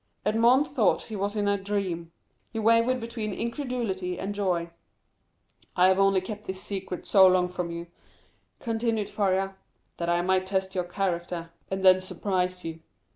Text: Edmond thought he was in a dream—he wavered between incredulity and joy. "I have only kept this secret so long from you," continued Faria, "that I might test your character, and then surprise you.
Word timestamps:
Edmond 0.25 0.65
thought 0.65 1.03
he 1.03 1.15
was 1.15 1.35
in 1.35 1.47
a 1.47 1.61
dream—he 1.61 2.57
wavered 2.57 2.99
between 2.99 3.31
incredulity 3.35 4.17
and 4.17 4.33
joy. 4.33 4.71
"I 5.75 5.89
have 5.89 5.99
only 5.99 6.21
kept 6.21 6.45
this 6.45 6.59
secret 6.59 7.05
so 7.05 7.27
long 7.27 7.49
from 7.49 7.69
you," 7.69 7.85
continued 8.59 9.11
Faria, 9.11 9.53
"that 9.97 10.09
I 10.09 10.23
might 10.23 10.47
test 10.47 10.73
your 10.73 10.85
character, 10.85 11.51
and 11.69 11.85
then 11.85 11.99
surprise 12.01 12.65
you. 12.65 12.79